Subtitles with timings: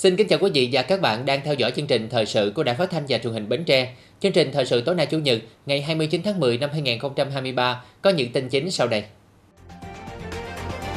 [0.00, 2.52] Xin kính chào quý vị và các bạn đang theo dõi chương trình thời sự
[2.54, 3.92] của Đài Phát thanh và Truyền hình Bến Tre.
[4.20, 8.10] Chương trình thời sự tối nay Chủ nhật, ngày 29 tháng 10 năm 2023 có
[8.10, 9.04] những tin chính sau đây.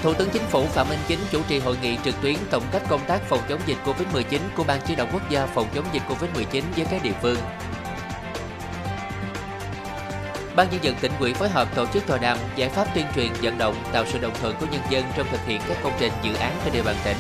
[0.04, 2.82] Thủ tướng Chính phủ Phạm Minh Chính chủ trì hội nghị trực tuyến tổng kết
[2.90, 6.04] công tác phòng chống dịch COVID-19 của Ban chỉ đạo quốc gia phòng chống dịch
[6.10, 7.38] COVID-19 với các địa phương.
[10.56, 13.28] Ban nhân dân tỉnh ủy phối hợp tổ chức tọa đàm giải pháp tuyên truyền
[13.42, 16.12] vận động tạo sự đồng thuận của nhân dân trong thực hiện các công trình
[16.24, 17.18] dự án trên địa bàn tỉnh.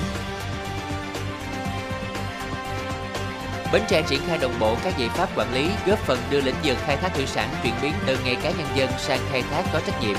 [3.73, 6.55] Bến Tre triển khai đồng bộ các giải pháp quản lý góp phần đưa lĩnh
[6.63, 9.63] vực khai thác thủy sản chuyển biến từ nghề cá nhân dân sang khai thác
[9.73, 10.16] có trách nhiệm.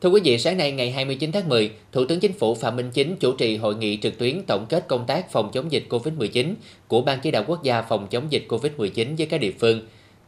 [0.00, 2.90] Thưa quý vị, sáng nay ngày 29 tháng 10, Thủ tướng Chính phủ Phạm Minh
[2.90, 6.54] Chính chủ trì hội nghị trực tuyến tổng kết công tác phòng chống dịch COVID-19
[6.88, 9.80] của Ban chỉ đạo quốc gia phòng chống dịch COVID-19 với các địa phương.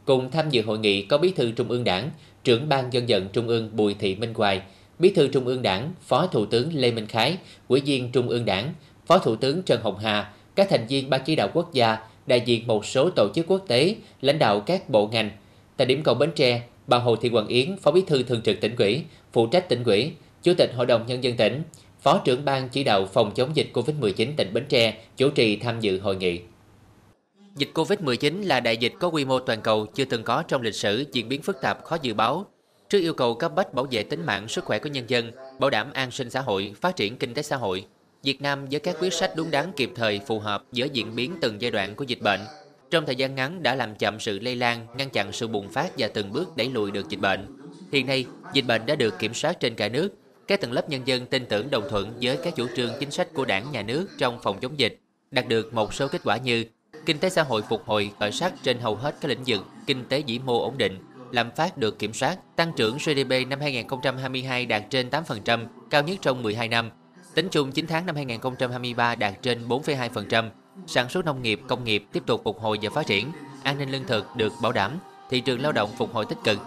[0.05, 2.11] Cùng tham dự hội nghị có Bí thư Trung ương Đảng,
[2.45, 4.63] trưởng Ban dân vận Trung ương Bùi Thị Minh Hoài,
[4.99, 8.45] Bí thư Trung ương Đảng, Phó Thủ tướng Lê Minh Khái, Ủy viên Trung ương
[8.45, 8.73] Đảng,
[9.07, 12.41] Phó Thủ tướng Trần Hồng Hà, các thành viên Ban chỉ đạo quốc gia, đại
[12.41, 15.31] diện một số tổ chức quốc tế, lãnh đạo các bộ ngành.
[15.77, 18.61] Tại điểm cầu Bến Tre, bà Hồ Thị Hoàng Yến, Phó Bí thư Thường trực
[18.61, 21.63] tỉnh ủy, phụ trách tỉnh ủy, Chủ tịch Hội đồng Nhân dân tỉnh,
[22.01, 25.81] Phó trưởng ban chỉ đạo phòng chống dịch COVID-19 tỉnh Bến Tre chủ trì tham
[25.81, 26.41] dự hội nghị.
[27.57, 30.75] Dịch COVID-19 là đại dịch có quy mô toàn cầu chưa từng có trong lịch
[30.75, 32.47] sử, diễn biến phức tạp khó dự báo.
[32.89, 35.71] Trước yêu cầu cấp bách bảo vệ tính mạng, sức khỏe của nhân dân, bảo
[35.71, 37.87] đảm an sinh xã hội, phát triển kinh tế xã hội,
[38.23, 41.35] Việt Nam với các quyết sách đúng đắn kịp thời phù hợp với diễn biến
[41.41, 42.41] từng giai đoạn của dịch bệnh,
[42.91, 45.93] trong thời gian ngắn đã làm chậm sự lây lan, ngăn chặn sự bùng phát
[45.99, 47.47] và từng bước đẩy lùi được dịch bệnh.
[47.93, 50.09] Hiện nay, dịch bệnh đã được kiểm soát trên cả nước.
[50.47, 53.29] Các tầng lớp nhân dân tin tưởng đồng thuận với các chủ trương chính sách
[53.35, 55.01] của đảng, nhà nước trong phòng chống dịch,
[55.31, 56.65] đạt được một số kết quả như
[57.07, 60.05] kinh tế xã hội phục hồi khởi sắc trên hầu hết các lĩnh vực, kinh
[60.05, 60.99] tế vĩ mô ổn định,
[61.31, 66.19] lạm phát được kiểm soát, tăng trưởng GDP năm 2022 đạt trên 8%, cao nhất
[66.23, 66.91] trong 12 năm.
[67.35, 70.51] Tính chung 9 tháng năm 2023 đạt trên 4,2%,
[70.87, 73.33] sản xuất nông nghiệp, công nghiệp tiếp tục phục hồi và phát triển,
[73.63, 74.99] an ninh lương thực được bảo đảm,
[75.31, 76.59] thị trường lao động phục hồi tích cực,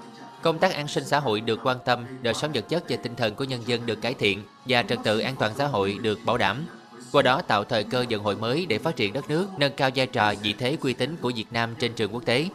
[0.42, 3.16] công tác an sinh xã hội được quan tâm, đời sống vật chất và tinh
[3.16, 6.20] thần của nhân dân được cải thiện và trật tự an toàn xã hội được
[6.26, 6.66] bảo đảm.
[7.12, 9.90] Qua đó tạo thời cơ vận hội mới để phát triển đất nước, nâng cao
[9.96, 12.46] vai trò vị thế uy tín của Việt Nam trên trường quốc tế.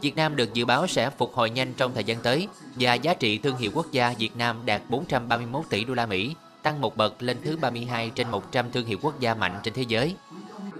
[0.00, 3.14] Việt Nam được dự báo sẽ phục hồi nhanh trong thời gian tới và giá
[3.14, 6.96] trị thương hiệu quốc gia Việt Nam đạt 431 tỷ đô la Mỹ, tăng một
[6.96, 10.14] bậc lên thứ 32 trên 100 thương hiệu quốc gia mạnh trên thế giới.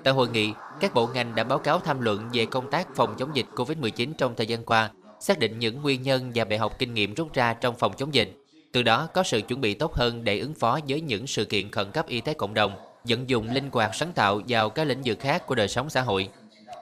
[0.04, 3.14] Tại hội nghị, các bộ ngành đã báo cáo tham luận về công tác phòng
[3.18, 4.90] chống dịch COVID-19 trong thời gian qua,
[5.20, 8.14] xác định những nguyên nhân và bài học kinh nghiệm rút ra trong phòng chống
[8.14, 8.36] dịch.
[8.72, 11.70] Từ đó có sự chuẩn bị tốt hơn để ứng phó với những sự kiện
[11.70, 12.72] khẩn cấp y tế cộng đồng,
[13.04, 16.00] vận dụng linh hoạt sáng tạo vào các lĩnh vực khác của đời sống xã
[16.00, 16.28] hội.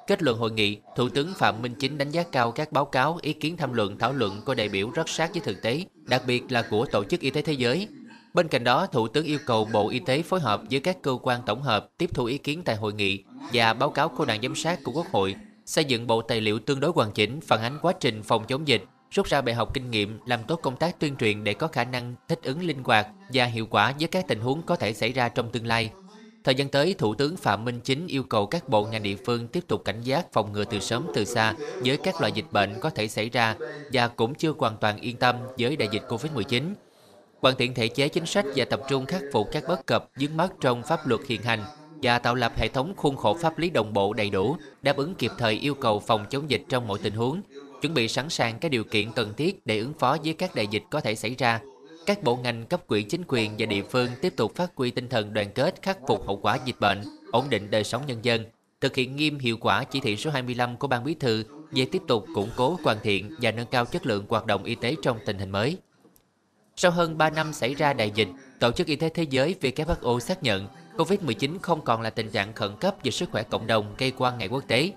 [0.09, 3.19] Kết luận hội nghị, Thủ tướng Phạm Minh Chính đánh giá cao các báo cáo,
[3.23, 6.23] ý kiến tham luận, thảo luận của đại biểu rất sát với thực tế, đặc
[6.27, 7.89] biệt là của Tổ chức Y tế Thế giới,
[8.35, 11.19] Bên cạnh đó, Thủ tướng yêu cầu Bộ Y tế phối hợp với các cơ
[11.23, 14.43] quan tổng hợp tiếp thu ý kiến tại hội nghị và báo cáo của đoàn
[14.43, 15.35] giám sát của Quốc hội,
[15.67, 18.69] xây dựng bộ tài liệu tương đối hoàn chỉnh phản ánh quá trình phòng chống
[18.69, 21.69] dịch, rút ra bài học kinh nghiệm, làm tốt công tác tuyên truyền để có
[21.69, 24.93] khả năng thích ứng linh hoạt và hiệu quả với các tình huống có thể
[24.93, 25.91] xảy ra trong tương lai.
[26.45, 29.49] Thời gian tới, Thủ tướng Phạm Minh Chính yêu cầu các bộ ngành địa phương
[29.49, 31.55] tiếp tục cảnh giác phòng ngừa từ sớm từ xa
[31.85, 33.57] với các loại dịch bệnh có thể xảy ra
[33.93, 36.75] và cũng chưa hoàn toàn yên tâm với đại dịch Covid-19
[37.41, 40.37] hoàn thiện thể chế chính sách và tập trung khắc phục các bất cập vướng
[40.37, 41.65] mắc trong pháp luật hiện hành
[42.03, 45.15] và tạo lập hệ thống khuôn khổ pháp lý đồng bộ đầy đủ, đáp ứng
[45.15, 47.41] kịp thời yêu cầu phòng chống dịch trong mọi tình huống,
[47.81, 50.67] chuẩn bị sẵn sàng các điều kiện cần thiết để ứng phó với các đại
[50.67, 51.61] dịch có thể xảy ra.
[52.09, 55.09] Các bộ ngành cấp quỹ chính quyền và địa phương tiếp tục phát huy tinh
[55.09, 57.03] thần đoàn kết khắc phục hậu quả dịch bệnh,
[57.33, 58.45] ổn định đời sống nhân dân,
[58.81, 62.03] thực hiện nghiêm hiệu quả chỉ thị số 25 của Ban Bí thư về tiếp
[62.09, 65.19] tục củng cố hoàn thiện và nâng cao chất lượng hoạt động y tế trong
[65.27, 65.77] tình hình mới.
[66.77, 68.29] Sau hơn 3 năm xảy ra đại dịch,
[68.61, 70.67] Tổ chức Y tế Thế giới WHO xác nhận
[70.97, 74.39] COVID-19 không còn là tình trạng khẩn cấp về sức khỏe cộng đồng gây quan
[74.39, 74.93] ngại quốc tế.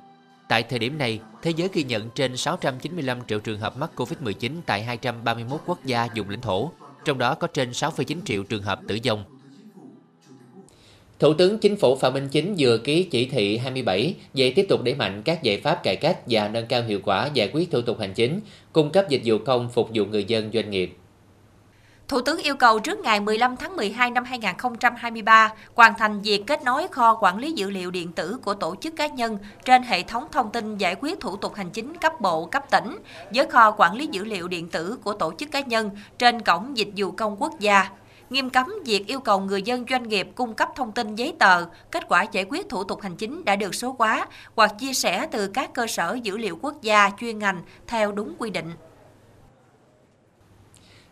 [0.49, 4.51] Tại thời điểm này, thế giới ghi nhận trên 695 triệu trường hợp mắc COVID-19
[4.65, 6.71] tại 231 quốc gia vùng lãnh thổ,
[7.05, 9.23] trong đó có trên 6,9 triệu trường hợp tử vong.
[11.19, 14.83] Thủ tướng Chính phủ Phạm Minh Chính vừa ký chỉ thị 27 về tiếp tục
[14.83, 17.81] đẩy mạnh các giải pháp cải cách và nâng cao hiệu quả giải quyết thủ
[17.81, 18.39] tục hành chính,
[18.73, 20.97] cung cấp dịch vụ công phục vụ người dân doanh nghiệp.
[22.11, 26.63] Thủ tướng yêu cầu trước ngày 15 tháng 12 năm 2023 hoàn thành việc kết
[26.63, 30.03] nối kho quản lý dữ liệu điện tử của tổ chức cá nhân trên hệ
[30.03, 32.97] thống thông tin giải quyết thủ tục hành chính cấp bộ, cấp tỉnh
[33.33, 36.77] với kho quản lý dữ liệu điện tử của tổ chức cá nhân trên cổng
[36.77, 37.89] dịch vụ công quốc gia
[38.29, 41.65] nghiêm cấm việc yêu cầu người dân doanh nghiệp cung cấp thông tin giấy tờ,
[41.91, 45.27] kết quả giải quyết thủ tục hành chính đã được số hóa hoặc chia sẻ
[45.31, 48.71] từ các cơ sở dữ liệu quốc gia chuyên ngành theo đúng quy định.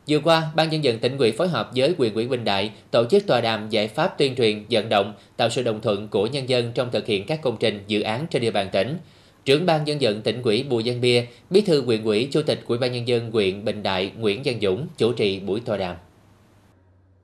[0.09, 3.05] Vừa qua, Ban nhân dân tỉnh ủy phối hợp với quyền ủy Bình Đại tổ
[3.05, 6.49] chức tòa đàm giải pháp tuyên truyền, vận động, tạo sự đồng thuận của nhân
[6.49, 8.97] dân trong thực hiện các công trình, dự án trên địa bàn tỉnh.
[9.45, 12.63] Trưởng ban nhân dân tỉnh ủy Bùi Văn Bia, Bí thư huyện ủy, Chủ tịch
[12.67, 15.95] Ủy ban nhân dân huyện Bình Đại Nguyễn Văn Dũng chủ trì buổi tọa đàm.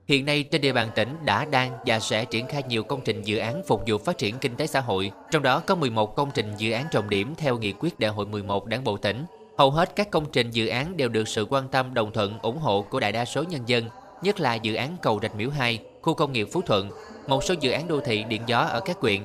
[0.08, 3.22] Hiện nay trên địa bàn tỉnh đã đang và sẽ triển khai nhiều công trình
[3.22, 6.30] dự án phục vụ phát triển kinh tế xã hội, trong đó có 11 công
[6.34, 9.24] trình dự án trọng điểm theo nghị quyết đại hội 11 Đảng bộ tỉnh.
[9.58, 12.58] Hầu hết các công trình dự án đều được sự quan tâm đồng thuận ủng
[12.58, 13.84] hộ của đại đa số nhân dân,
[14.22, 16.90] nhất là dự án cầu Rạch Miễu 2, khu công nghiệp Phú Thuận,
[17.28, 19.20] một số dự án đô thị điện gió ở các huyện.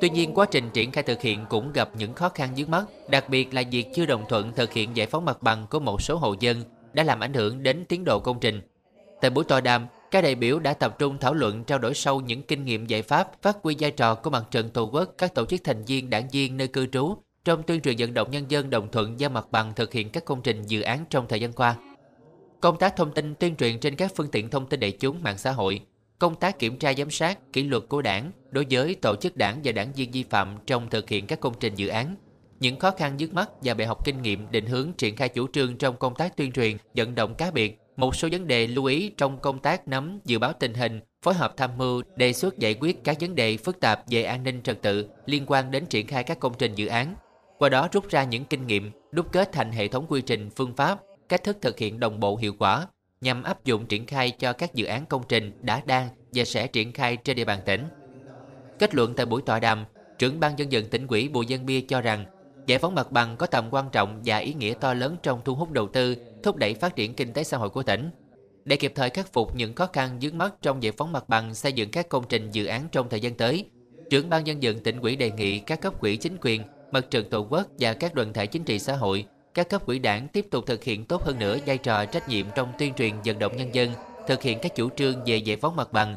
[0.00, 2.84] Tuy nhiên, quá trình triển khai thực hiện cũng gặp những khó khăn vướng mắt,
[3.08, 6.02] đặc biệt là việc chưa đồng thuận thực hiện giải phóng mặt bằng của một
[6.02, 6.62] số hộ dân
[6.92, 8.60] đã làm ảnh hưởng đến tiến độ công trình.
[9.20, 12.20] Tại buổi tọa đàm, các đại biểu đã tập trung thảo luận trao đổi sâu
[12.20, 15.34] những kinh nghiệm giải pháp phát huy vai trò của mặt trận tổ quốc các
[15.34, 18.44] tổ chức thành viên đảng viên nơi cư trú trong tuyên truyền vận động nhân
[18.48, 21.40] dân đồng thuận giao mặt bằng thực hiện các công trình dự án trong thời
[21.40, 21.76] gian qua.
[22.60, 25.38] Công tác thông tin tuyên truyền trên các phương tiện thông tin đại chúng mạng
[25.38, 25.80] xã hội,
[26.18, 29.60] công tác kiểm tra giám sát kỷ luật của đảng đối với tổ chức đảng
[29.64, 32.16] và đảng viên vi phạm trong thực hiện các công trình dự án,
[32.60, 35.46] những khó khăn vướng mắt và bài học kinh nghiệm định hướng triển khai chủ
[35.52, 38.84] trương trong công tác tuyên truyền, vận động cá biệt, một số vấn đề lưu
[38.84, 42.58] ý trong công tác nắm dự báo tình hình, phối hợp tham mưu, đề xuất
[42.58, 45.86] giải quyết các vấn đề phức tạp về an ninh trật tự liên quan đến
[45.86, 47.14] triển khai các công trình dự án,
[47.58, 50.76] qua đó rút ra những kinh nghiệm, đúc kết thành hệ thống quy trình, phương
[50.76, 52.86] pháp, cách thức thực hiện đồng bộ hiệu quả
[53.20, 56.66] nhằm áp dụng triển khai cho các dự án công trình đã đang và sẽ
[56.66, 57.84] triển khai trên địa bàn tỉnh.
[58.78, 59.84] Kết luận tại buổi tọa đàm,
[60.18, 62.24] trưởng ban dân dân tỉnh ủy Bùi dân Bia cho rằng
[62.66, 65.54] giải phóng mặt bằng có tầm quan trọng và ý nghĩa to lớn trong thu
[65.54, 68.10] hút đầu tư, thúc đẩy phát triển kinh tế xã hội của tỉnh.
[68.64, 71.54] Để kịp thời khắc phục những khó khăn vướng mắt trong giải phóng mặt bằng
[71.54, 73.64] xây dựng các công trình dự án trong thời gian tới,
[74.10, 76.62] trưởng ban dân dân tỉnh ủy đề nghị các cấp quỹ chính quyền
[76.94, 79.24] mặt trận tổ quốc và các đoàn thể chính trị xã hội,
[79.54, 82.46] các cấp quỹ đảng tiếp tục thực hiện tốt hơn nữa vai trò trách nhiệm
[82.54, 83.90] trong tuyên truyền vận động nhân dân,
[84.26, 86.16] thực hiện các chủ trương về giải phóng mặt bằng,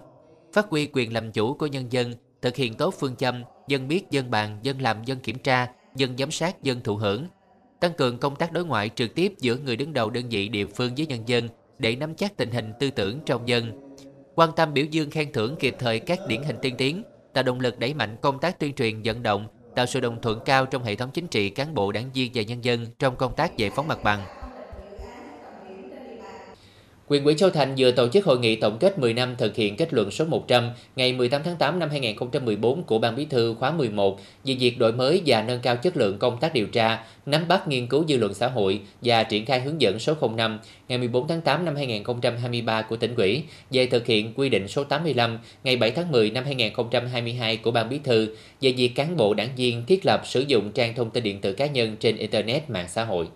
[0.53, 4.11] phát huy quyền làm chủ của nhân dân, thực hiện tốt phương châm dân biết
[4.11, 7.25] dân bàn, dân làm dân kiểm tra, dân giám sát, dân thụ hưởng,
[7.79, 10.65] tăng cường công tác đối ngoại trực tiếp giữa người đứng đầu đơn vị địa
[10.65, 11.49] phương với nhân dân
[11.79, 13.95] để nắm chắc tình hình tư tưởng trong dân,
[14.35, 17.03] quan tâm biểu dương khen thưởng kịp thời các điển hình tiên tiến,
[17.33, 19.47] tạo động lực đẩy mạnh công tác tuyên truyền vận động
[19.77, 22.41] tạo sự đồng thuận cao trong hệ thống chính trị, cán bộ, đảng viên và
[22.41, 24.25] nhân dân trong công tác giải phóng mặt bằng.
[27.09, 29.75] Quyền ủy Châu Thành vừa tổ chức hội nghị tổng kết 10 năm thực hiện
[29.75, 33.71] kết luận số 100 ngày 18 tháng 8 năm 2014 của Ban Bí thư khóa
[33.71, 37.47] 11 về việc đổi mới và nâng cao chất lượng công tác điều tra, nắm
[37.47, 40.97] bắt nghiên cứu dư luận xã hội và triển khai hướng dẫn số 05 ngày
[40.97, 45.39] 14 tháng 8 năm 2023 của tỉnh ủy về thực hiện quy định số 85
[45.63, 49.55] ngày 7 tháng 10 năm 2022 của Ban Bí thư về việc cán bộ đảng
[49.55, 52.87] viên thiết lập sử dụng trang thông tin điện tử cá nhân trên Internet mạng
[52.89, 53.27] xã hội.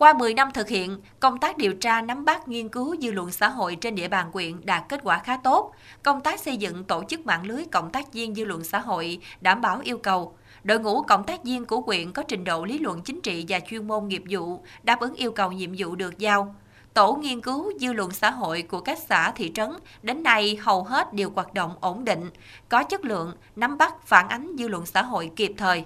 [0.00, 3.30] Qua 10 năm thực hiện, công tác điều tra nắm bắt nghiên cứu dư luận
[3.30, 5.72] xã hội trên địa bàn quyện đạt kết quả khá tốt.
[6.02, 9.18] Công tác xây dựng tổ chức mạng lưới cộng tác viên dư luận xã hội
[9.40, 10.34] đảm bảo yêu cầu.
[10.64, 13.60] Đội ngũ cộng tác viên của quyện có trình độ lý luận chính trị và
[13.60, 16.54] chuyên môn nghiệp vụ, đáp ứng yêu cầu nhiệm vụ được giao.
[16.94, 19.70] Tổ nghiên cứu dư luận xã hội của các xã thị trấn
[20.02, 22.30] đến nay hầu hết đều hoạt động ổn định,
[22.68, 25.84] có chất lượng, nắm bắt phản ánh dư luận xã hội kịp thời.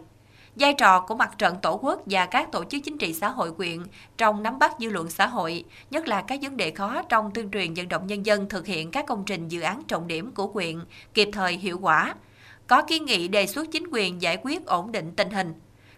[0.57, 3.53] Vai trò của mặt trận tổ quốc và các tổ chức chính trị xã hội
[3.53, 3.79] quyện
[4.17, 7.51] trong nắm bắt dư luận xã hội, nhất là các vấn đề khó trong tuyên
[7.51, 10.47] truyền vận động nhân dân thực hiện các công trình dự án trọng điểm của
[10.47, 10.81] quyện
[11.15, 12.15] kịp thời hiệu quả.
[12.67, 15.55] Có kiến nghị đề xuất chính quyền giải quyết ổn định tình hình,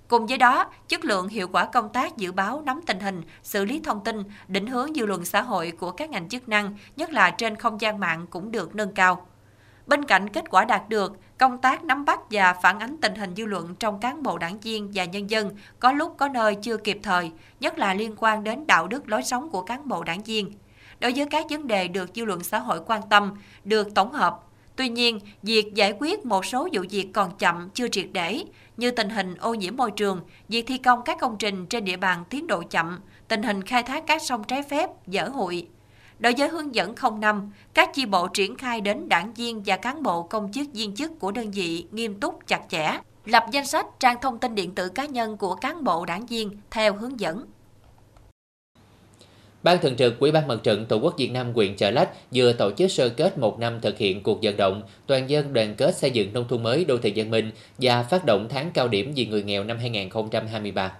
[0.08, 3.64] Cùng với đó, chất lượng hiệu quả công tác dự báo nắm tình hình, xử
[3.64, 7.12] lý thông tin, định hướng dư luận xã hội của các ngành chức năng, nhất
[7.12, 9.26] là trên không gian mạng cũng được nâng cao.
[9.86, 13.34] Bên cạnh kết quả đạt được, công tác nắm bắt và phản ánh tình hình
[13.36, 15.50] dư luận trong cán bộ đảng viên và nhân dân
[15.80, 19.22] có lúc có nơi chưa kịp thời, nhất là liên quan đến đạo đức lối
[19.22, 20.52] sống của cán bộ đảng viên.
[21.00, 24.40] Đối với các vấn đề được dư luận xã hội quan tâm, được tổng hợp.
[24.76, 28.44] Tuy nhiên, việc giải quyết một số vụ việc còn chậm, chưa triệt để,
[28.76, 31.96] như tình hình ô nhiễm môi trường, việc thi công các công trình trên địa
[31.96, 35.68] bàn tiến độ chậm, tình hình khai thác các sông trái phép, dở hụi,
[36.18, 40.02] Đối với hướng dẫn 05, các chi bộ triển khai đến đảng viên và cán
[40.02, 43.86] bộ công chức viên chức của đơn vị nghiêm túc chặt chẽ, lập danh sách
[44.00, 47.46] trang thông tin điện tử cá nhân của cán bộ đảng viên theo hướng dẫn.
[49.62, 52.52] Ban Thường trực Ủy ban Mặt trận Tổ quốc Việt Nam huyện Chợ Lách vừa
[52.52, 55.96] tổ chức sơ kết một năm thực hiện cuộc vận động toàn dân đoàn kết
[55.96, 59.12] xây dựng nông thôn mới đô thị văn minh và phát động tháng cao điểm
[59.16, 60.92] vì người nghèo năm 2023.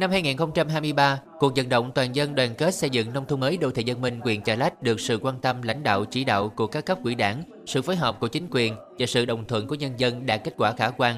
[0.00, 3.70] Năm 2023, cuộc vận động toàn dân đoàn kết xây dựng nông thôn mới đô
[3.70, 6.66] thị dân minh huyện Chợ Lách được sự quan tâm lãnh đạo chỉ đạo của
[6.66, 9.74] các cấp quỹ đảng, sự phối hợp của chính quyền và sự đồng thuận của
[9.74, 11.16] nhân dân đạt kết quả khả quan,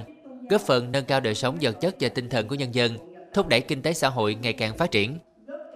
[0.50, 2.98] góp phần nâng cao đời sống vật chất và tinh thần của nhân dân,
[3.34, 5.18] thúc đẩy kinh tế xã hội ngày càng phát triển.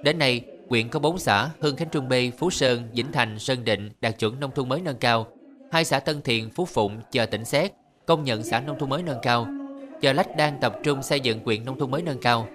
[0.02, 3.64] Đến nay, Quyện có 4 xã Hưng Khánh Trung B, Phú Sơn, Vĩnh Thành, Sơn
[3.64, 5.26] Định đạt chuẩn nông thôn mới nâng cao.
[5.72, 7.72] Hai xã Tân Thiện, Phú Phụng, chờ tỉnh xét
[8.06, 9.46] công nhận xã nông thôn mới nâng cao.
[10.00, 12.48] Chợ Lách đang tập trung xây dựng quyện nông thôn mới nâng cao.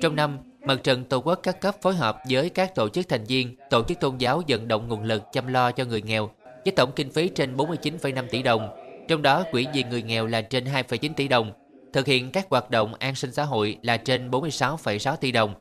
[0.00, 3.24] Trong năm, Mặt trận Tổ quốc các cấp phối hợp với các tổ chức thành
[3.24, 6.30] viên, tổ chức tôn giáo vận động nguồn lực chăm lo cho người nghèo
[6.64, 8.68] với tổng kinh phí trên 49,5 tỷ đồng.
[9.08, 11.52] Trong đó, quỹ vì người nghèo là trên 2,9 tỷ đồng,
[11.92, 15.54] thực hiện các hoạt động an sinh xã hội là trên 46,6 tỷ đồng.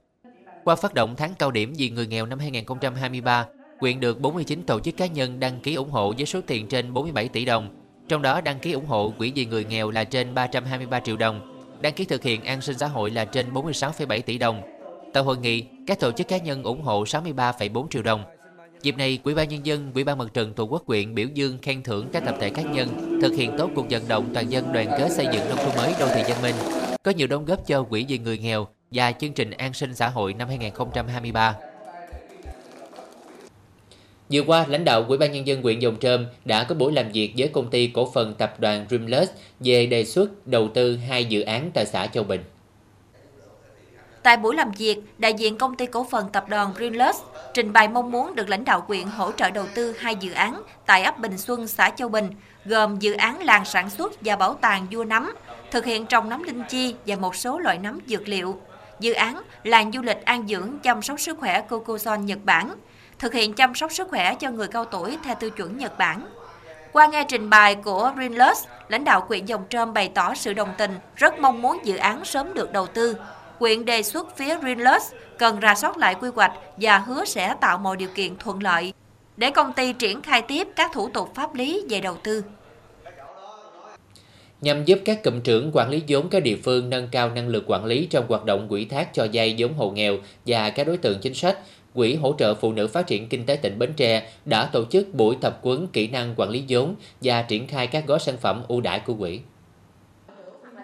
[0.64, 3.46] Qua phát động tháng cao điểm vì người nghèo năm 2023,
[3.80, 6.94] quyện được 49 tổ chức cá nhân đăng ký ủng hộ với số tiền trên
[6.94, 7.76] 47 tỷ đồng.
[8.08, 11.59] Trong đó đăng ký ủng hộ quỹ vì người nghèo là trên 323 triệu đồng,
[11.82, 14.62] đăng ký thực hiện an sinh xã hội là trên 46,7 tỷ đồng.
[15.14, 18.24] Tại hội nghị, các tổ chức cá nhân ủng hộ 63,4 triệu đồng.
[18.82, 21.58] Dịp này, Ủy ban nhân dân, Ủy ban Mặt trận Tổ quốc huyện biểu dương
[21.62, 24.74] khen thưởng các tập thể cá nhân thực hiện tốt cuộc vận động toàn dân
[24.74, 26.56] đoàn kết xây dựng nông thôn mới đô thị văn minh,
[27.04, 30.10] có nhiều đóng góp cho quỹ vì người nghèo và chương trình an sinh xã
[30.10, 31.56] hội năm 2023.
[34.32, 37.12] Vừa qua, lãnh đạo Ủy ban nhân dân huyện Dòng Trơm đã có buổi làm
[37.12, 41.26] việc với công ty cổ phần tập đoàn Dreamless về đề xuất đầu tư hai
[41.26, 42.44] dự án tại xã Châu Bình.
[44.24, 47.20] Tại buổi làm việc, đại diện công ty cổ phần tập đoàn Dreamless
[47.54, 50.62] trình bày mong muốn được lãnh đạo quyện hỗ trợ đầu tư hai dự án
[50.86, 52.30] tại ấp Bình Xuân, xã Châu Bình,
[52.66, 55.32] gồm dự án làng sản xuất và bảo tàng vua nấm,
[55.72, 58.62] thực hiện trồng nấm linh chi và một số loại nấm dược liệu.
[59.00, 62.74] Dự án làng du lịch an dưỡng chăm sóc sức khỏe Kokoson Nhật Bản,
[63.20, 66.26] thực hiện chăm sóc sức khỏe cho người cao tuổi theo tiêu chuẩn Nhật Bản.
[66.92, 70.74] Qua nghe trình bày của Greenless, lãnh đạo quyện Dòng Trơm bày tỏ sự đồng
[70.78, 73.16] tình, rất mong muốn dự án sớm được đầu tư,
[73.60, 77.78] quyện đề xuất phía Greenless cần ra soát lại quy hoạch và hứa sẽ tạo
[77.78, 78.94] mọi điều kiện thuận lợi
[79.38, 82.44] để công ty triển khai tiếp các thủ tục pháp lý về đầu tư.
[84.62, 87.64] Nhằm giúp các cụm trưởng quản lý vốn các địa phương nâng cao năng lực
[87.68, 90.98] quản lý trong hoạt động quỹ thác cho vay vốn hộ nghèo và các đối
[90.98, 91.58] tượng chính sách,
[92.00, 95.14] Quỹ hỗ trợ phụ nữ phát triển kinh tế tỉnh Bến Tre đã tổ chức
[95.14, 98.64] buổi tập huấn kỹ năng quản lý vốn và triển khai các gói sản phẩm
[98.68, 99.40] ưu đãi của quỹ.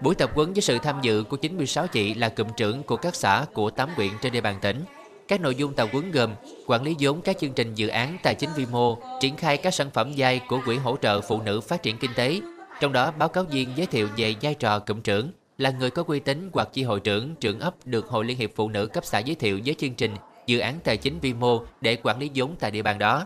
[0.04, 3.16] Buổi tập huấn với sự tham dự của 96 chị là cụm trưởng của các
[3.16, 4.82] xã của 8 huyện trên địa bàn tỉnh.
[5.28, 6.34] Các nội dung tập huấn gồm
[6.68, 9.74] quản lý vốn các chương trình dự án tài chính vi mô, triển khai các
[9.74, 12.40] sản phẩm dai của Quỹ hỗ trợ phụ nữ phát triển kinh tế.
[12.80, 16.04] Trong đó, báo cáo viên giới thiệu về vai trò cụm trưởng là người có
[16.08, 19.06] uy tín hoặc chi hội trưởng, trưởng ấp được Hội Liên hiệp Phụ nữ cấp
[19.06, 20.12] xã giới thiệu với chương trình
[20.46, 23.26] dự án tài chính vi mô để quản lý vốn tại địa bàn đó.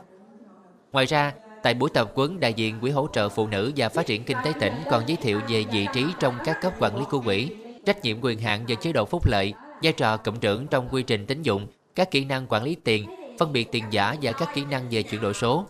[0.91, 1.33] Ngoài ra,
[1.63, 4.37] Tại buổi tập huấn, đại diện Quỹ hỗ trợ phụ nữ và phát triển kinh
[4.43, 7.49] tế tỉnh còn giới thiệu về vị trí trong các cấp quản lý của quỹ,
[7.85, 11.03] trách nhiệm quyền hạn và chế độ phúc lợi, vai trò cụm trưởng trong quy
[11.03, 13.05] trình tín dụng, các kỹ năng quản lý tiền,
[13.39, 15.65] phân biệt tiền giả và các kỹ năng về chuyển đổi số.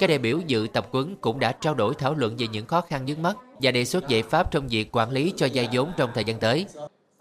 [0.00, 2.80] Các đại biểu dự tập huấn cũng đã trao đổi thảo luận về những khó
[2.80, 5.92] khăn vướng mắt và đề xuất giải pháp trong việc quản lý cho gia vốn
[5.96, 6.66] trong thời gian tới.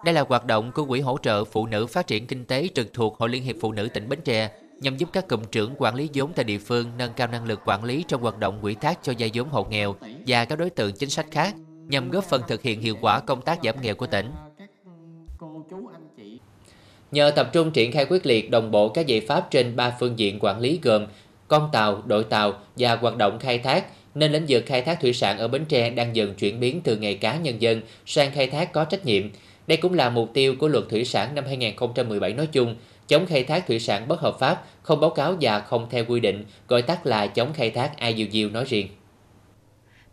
[0.04, 2.94] Đây là hoạt động của Quỹ hỗ trợ phụ nữ phát triển kinh tế trực
[2.94, 4.50] thuộc Hội Liên hiệp Phụ nữ tỉnh Bến Tre
[4.82, 7.60] nhằm giúp các cụm trưởng quản lý vốn tại địa phương nâng cao năng lực
[7.66, 9.96] quản lý trong hoạt động quỹ thác cho vay vốn hộ nghèo
[10.28, 11.56] và các đối tượng chính sách khác
[11.88, 14.32] nhằm góp phần thực hiện hiệu quả công tác giảm nghèo của tỉnh.
[17.12, 20.20] Nhờ tập trung triển khai quyết liệt đồng bộ các giải pháp trên ba phương
[20.20, 21.06] diện quản lý gồm
[21.48, 25.14] con tàu, đội tàu và hoạt động khai thác, nên lĩnh vực khai thác thủy
[25.14, 28.48] sản ở Bến Tre đang dần chuyển biến từ nghề cá nhân dân sang khai
[28.48, 29.24] thác có trách nhiệm.
[29.70, 32.76] Đây cũng là mục tiêu của luật thủy sản năm 2017 nói chung
[33.08, 36.20] chống khai thác thủy sản bất hợp pháp, không báo cáo và không theo quy
[36.20, 38.88] định, gọi tắt là chống khai thác IUU nói riêng.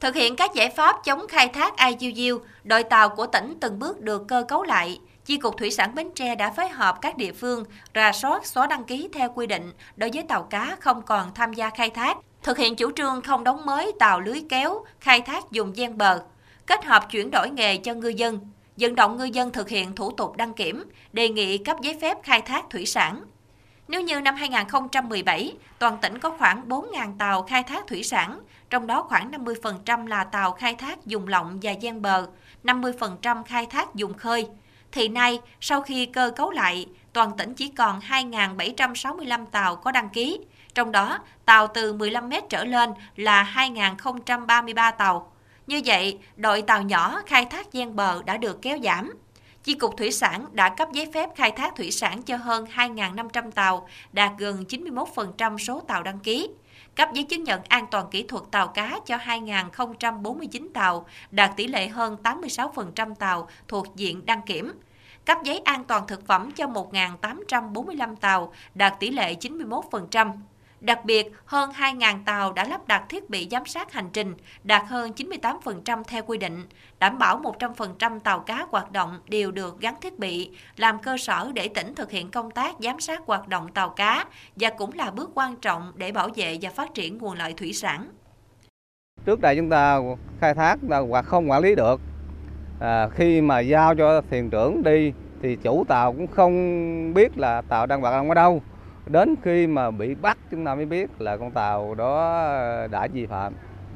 [0.01, 4.01] Thực hiện các giải pháp chống khai thác IUU, đội tàu của tỉnh từng bước
[4.01, 4.99] được cơ cấu lại.
[5.25, 8.67] Chi cục Thủy sản Bến Tre đã phối hợp các địa phương ra soát xóa
[8.67, 12.17] đăng ký theo quy định đối với tàu cá không còn tham gia khai thác,
[12.43, 16.21] thực hiện chủ trương không đóng mới tàu lưới kéo, khai thác dùng gian bờ,
[16.67, 18.41] kết hợp chuyển đổi nghề cho ngư dân,
[18.77, 22.19] vận động ngư dân thực hiện thủ tục đăng kiểm, đề nghị cấp giấy phép
[22.23, 23.25] khai thác thủy sản.
[23.89, 28.41] Nếu như năm 2017, toàn tỉnh có khoảng 4.000 tàu khai thác thủy sản,
[28.71, 32.27] trong đó khoảng 50% là tàu khai thác dùng lộng và gian bờ,
[32.65, 34.49] 50% khai thác dùng khơi.
[34.93, 40.09] Thì nay, sau khi cơ cấu lại, toàn tỉnh chỉ còn 2.765 tàu có đăng
[40.09, 40.41] ký,
[40.75, 45.33] trong đó tàu từ 15 mét trở lên là 2.033 tàu.
[45.67, 49.13] Như vậy, đội tàu nhỏ khai thác gian bờ đã được kéo giảm.
[49.65, 53.51] Chi cục Thủy sản đã cấp giấy phép khai thác thủy sản cho hơn 2.500
[53.51, 56.49] tàu, đạt gần 91% số tàu đăng ký.
[56.97, 61.67] Cấp giấy chứng nhận an toàn kỹ thuật tàu cá cho 2.049 tàu, đạt tỷ
[61.67, 64.73] lệ hơn 86% tàu thuộc diện đăng kiểm.
[65.25, 70.33] Cấp giấy an toàn thực phẩm cho 1.845 tàu, đạt tỷ lệ 91%.
[70.81, 74.83] Đặc biệt, hơn 2.000 tàu đã lắp đặt thiết bị giám sát hành trình, đạt
[74.87, 76.65] hơn 98% theo quy định,
[76.99, 81.51] đảm bảo 100% tàu cá hoạt động đều được gắn thiết bị, làm cơ sở
[81.55, 84.25] để tỉnh thực hiện công tác giám sát hoạt động tàu cá
[84.57, 87.73] và cũng là bước quan trọng để bảo vệ và phát triển nguồn lợi thủy
[87.73, 88.09] sản.
[89.25, 89.99] Trước đây chúng ta
[90.41, 90.79] khai thác
[91.09, 92.01] hoặc không quản lý được,
[92.81, 97.63] à, khi mà giao cho thuyền trưởng đi thì chủ tàu cũng không biết là
[97.63, 98.63] tàu đang hoạt động ở đâu
[99.07, 102.47] đến khi mà bị bắt chúng ta mới biết là con tàu đó
[102.91, 103.53] đã vi phạm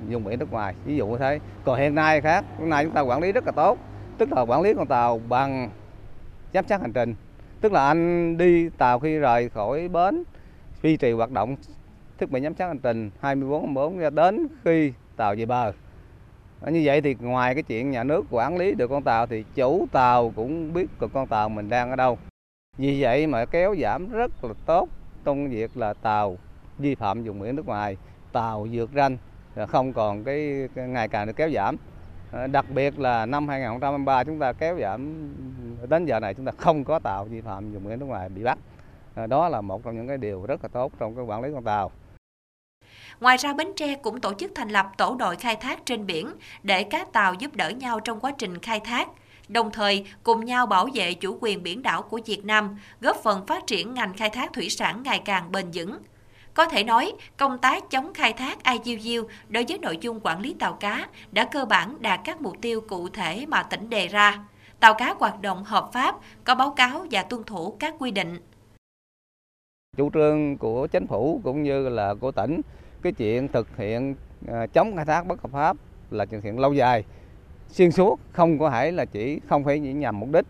[0.09, 0.75] vùng biển nước ngoài.
[0.85, 1.38] Ví dụ như thế.
[1.64, 3.79] Còn hiện nay khác hiện nay chúng ta quản lý rất là tốt.
[4.19, 5.71] Tức là quản lý con tàu bằng
[6.52, 7.14] giám sát hành trình.
[7.61, 10.23] Tức là anh đi tàu khi rời khỏi bến,
[10.83, 11.57] duy trì hoạt động
[12.19, 15.73] thiết bị giám sát hành trình 24 24 đến khi tàu về bờ.
[16.67, 19.87] Như vậy thì ngoài cái chuyện nhà nước quản lý được con tàu thì chủ
[19.93, 22.19] tàu cũng biết được con tàu mình đang ở đâu.
[22.79, 24.88] Vì vậy mà kéo giảm rất là tốt
[25.25, 26.37] trong việc là tàu
[26.79, 27.97] vi phạm vùng biển nước ngoài,
[28.33, 29.17] tàu vượt ranh
[29.69, 31.77] không còn cái, ngày càng được kéo giảm.
[32.33, 35.31] À, đặc biệt là năm 2023 chúng ta kéo giảm
[35.89, 38.45] đến giờ này chúng ta không có tàu vi phạm vùng biển nước ngoài bị
[38.45, 38.59] bắt.
[39.15, 41.50] À, đó là một trong những cái điều rất là tốt trong cái quản lý
[41.55, 41.91] con tàu.
[43.21, 46.27] Ngoài ra, Bến Tre cũng tổ chức thành lập tổ đội khai thác trên biển
[46.62, 49.09] để các tàu giúp đỡ nhau trong quá trình khai thác
[49.52, 53.47] đồng thời cùng nhau bảo vệ chủ quyền biển đảo của Việt Nam, góp phần
[53.47, 55.99] phát triển ngành khai thác thủy sản ngày càng bền vững.
[56.54, 60.54] Có thể nói, công tác chống khai thác IUU đối với nội dung quản lý
[60.59, 64.38] tàu cá đã cơ bản đạt các mục tiêu cụ thể mà tỉnh đề ra.
[64.80, 66.14] Tàu cá hoạt động hợp pháp,
[66.45, 68.37] có báo cáo và tuân thủ các quy định.
[69.97, 72.61] Chủ trương của chính phủ cũng như là của tỉnh,
[73.02, 74.14] cái chuyện thực hiện
[74.49, 75.76] à, chống khai thác bất hợp pháp
[76.11, 77.04] là thực hiện lâu dài
[77.71, 80.45] xuyên suốt không có thể là chỉ không phải chỉ nhằm mục đích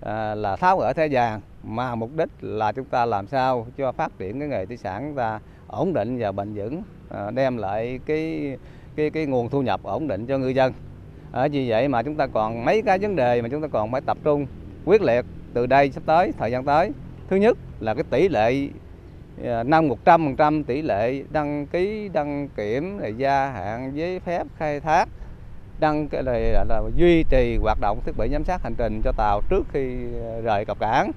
[0.00, 3.92] à, là tháo gỡ thế vàng mà mục đích là chúng ta làm sao cho
[3.92, 7.56] phát triển cái nghề thủy sản chúng ta ổn định và bền vững à, đem
[7.56, 8.56] lại cái
[8.96, 10.72] cái cái nguồn thu nhập ổn định cho ngư dân.
[11.32, 13.92] Ở vì vậy mà chúng ta còn mấy cái vấn đề mà chúng ta còn
[13.92, 14.46] phải tập trung
[14.84, 16.92] quyết liệt từ đây sắp tới thời gian tới.
[17.28, 18.68] Thứ nhất là cái tỷ lệ
[19.44, 24.20] à, năm một trăm phần trăm tỷ lệ đăng ký đăng kiểm gia hạn giấy
[24.20, 25.08] phép khai thác
[25.80, 29.00] đăng cái này là, là duy trì hoạt động thiết bị giám sát hành trình
[29.04, 31.10] cho tàu trước khi ờ, rời cập cảng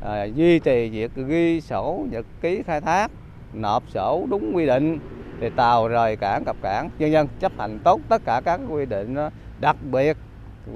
[0.00, 3.10] à, duy trì việc ghi sổ nhật ký khai thác
[3.52, 4.98] nộp sổ đúng quy định
[5.40, 8.86] thì tàu rời cảng cập cảng nhân dân chấp hành tốt tất cả các quy
[8.86, 9.30] định đó.
[9.60, 10.16] đặc biệt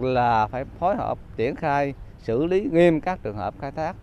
[0.00, 3.96] là phải phối hợp triển khai xử lý nghiêm các trường hợp khai thác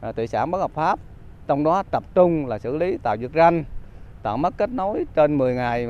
[0.00, 0.98] à, thủy sản bất hợp pháp
[1.46, 3.64] trong đó tập trung là xử lý tàu vượt ranh
[4.22, 5.88] tàu mất kết nối trên 10 ngày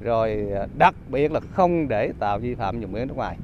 [0.00, 3.36] rồi à, đặc biệt là không để tàu vi phạm vùng biển nước ngoài.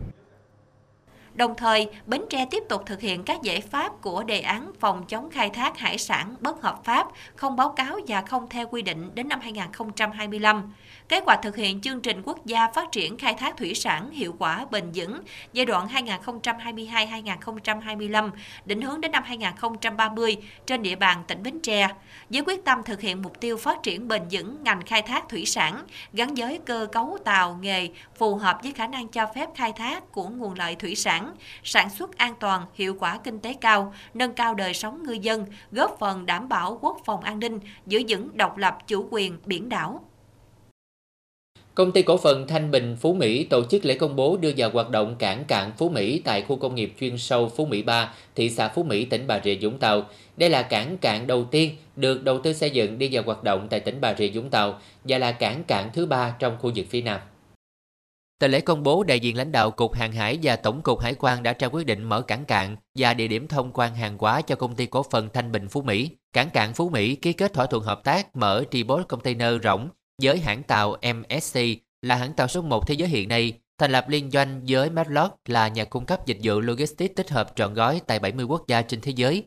[1.35, 5.05] Đồng thời, Bến Tre tiếp tục thực hiện các giải pháp của đề án phòng
[5.09, 8.83] chống khai thác hải sản bất hợp pháp, không báo cáo và không theo quy
[8.83, 10.73] định đến năm 2025.
[11.11, 14.35] Kế hoạch thực hiện chương trình quốc gia phát triển khai thác thủy sản hiệu
[14.39, 15.21] quả bền vững
[15.53, 18.31] giai đoạn 2022-2025,
[18.65, 21.89] định hướng đến năm 2030 trên địa bàn tỉnh Bến Tre,
[22.31, 25.47] với quyết tâm thực hiện mục tiêu phát triển bền vững ngành khai thác thủy
[25.47, 29.73] sản gắn với cơ cấu tàu nghề phù hợp với khả năng cho phép khai
[29.73, 33.95] thác của nguồn lợi thủy sản, sản xuất an toàn, hiệu quả kinh tế cao,
[34.15, 38.03] nâng cao đời sống ngư dân, góp phần đảm bảo quốc phòng an ninh, giữ
[38.09, 40.05] vững độc lập chủ quyền biển đảo.
[41.75, 44.71] Công ty cổ phần Thanh Bình Phú Mỹ tổ chức lễ công bố đưa vào
[44.71, 48.15] hoạt động cảng cạn Phú Mỹ tại khu công nghiệp chuyên sâu Phú Mỹ 3,
[48.35, 50.05] thị xã Phú Mỹ, tỉnh Bà Rịa Vũng Tàu.
[50.37, 53.67] Đây là cảng cạn đầu tiên được đầu tư xây dựng đi vào hoạt động
[53.71, 56.87] tại tỉnh Bà Rịa Vũng Tàu và là cảng cạn thứ ba trong khu vực
[56.91, 57.21] phía Nam.
[58.39, 61.15] Tại lễ công bố, đại diện lãnh đạo Cục Hàng hải và Tổng cục Hải
[61.15, 64.43] quan đã trao quyết định mở cảng cạn và địa điểm thông quan hàng hóa
[64.43, 66.11] cho công ty cổ phần Thanh Bình Phú Mỹ.
[66.33, 69.89] Cảng cạn Phú Mỹ ký kết thỏa thuận hợp tác mở tribot container rỗng
[70.23, 71.59] với hãng tàu MSC
[72.03, 75.37] là hãng tàu số 1 thế giới hiện nay, thành lập liên doanh với Matlock
[75.49, 78.83] là nhà cung cấp dịch vụ logistics tích hợp trọn gói tại 70 quốc gia
[78.83, 79.45] trên thế giới.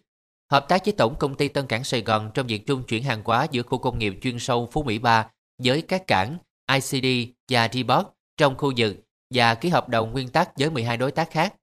[0.51, 3.21] Hợp tác với Tổng công ty Tân Cảng Sài Gòn trong việc trung chuyển hàng
[3.25, 5.27] hóa giữa khu công nghiệp chuyên sâu Phú Mỹ 3
[5.63, 6.37] với các cảng
[6.71, 8.07] ICD và Depot
[8.37, 8.95] trong khu vực
[9.33, 11.53] và ký hợp đồng nguyên tắc với 12 đối tác khác.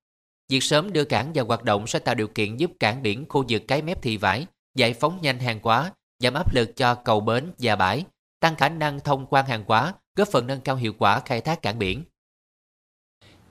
[0.49, 3.44] Việc sớm đưa cảng vào hoạt động sẽ tạo điều kiện giúp cảng biển khu
[3.49, 7.20] vực cái mép thị vải giải phóng nhanh hàng hóa, giảm áp lực cho cầu
[7.20, 8.05] bến và bãi,
[8.40, 11.62] tăng khả năng thông quan hàng hóa, góp phần nâng cao hiệu quả khai thác
[11.62, 12.05] cảng biển.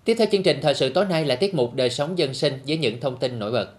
[0.03, 2.59] Tiếp theo chương trình thời sự tối nay là tiết mục đời sống dân sinh
[2.67, 3.73] với những thông tin nổi bật.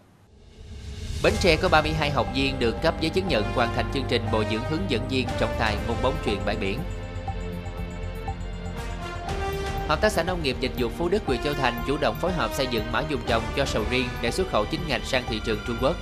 [1.22, 4.22] Bến Tre có 32 học viên được cấp giấy chứng nhận hoàn thành chương trình
[4.32, 6.78] bồi dưỡng hướng dẫn viên trọng tài môn bóng chuyền bãi biển.
[9.88, 12.32] Hợp tác xã nông nghiệp dịch vụ Phú Đức huyện Châu Thành chủ động phối
[12.32, 15.24] hợp xây dựng mã dùng trồng cho sầu riêng để xuất khẩu chính ngạch sang
[15.28, 15.96] thị trường Trung Quốc.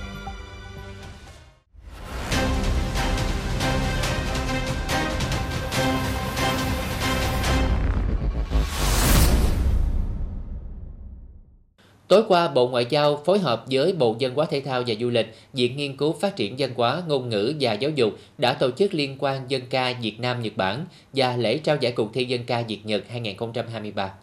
[12.09, 15.09] Tối qua, Bộ Ngoại giao phối hợp với Bộ Dân hóa Thể thao và Du
[15.09, 18.71] lịch, Viện Nghiên cứu Phát triển Văn hóa, Ngôn ngữ và Giáo dục đã tổ
[18.71, 22.25] chức liên quan dân ca Việt Nam Nhật Bản và lễ trao giải cuộc thi
[22.25, 24.13] dân ca Việt Nhật 2023.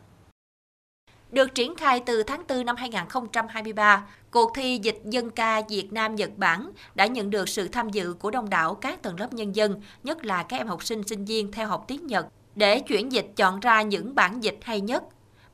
[1.31, 6.15] Được triển khai từ tháng 4 năm 2023, cuộc thi dịch dân ca Việt Nam
[6.15, 9.57] Nhật Bản đã nhận được sự tham dự của đông đảo các tầng lớp nhân
[9.57, 13.13] dân, nhất là các em học sinh sinh viên theo học tiếng Nhật, để chuyển
[13.13, 15.03] dịch chọn ra những bản dịch hay nhất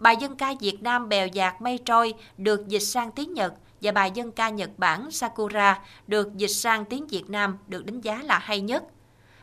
[0.03, 3.93] Bài dân ca Việt Nam Bèo dạt mây trôi được dịch sang tiếng Nhật và
[3.93, 8.21] bài dân ca Nhật Bản Sakura được dịch sang tiếng Việt Nam được đánh giá
[8.25, 8.85] là hay nhất.